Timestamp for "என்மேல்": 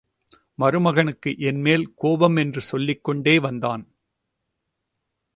1.39-1.93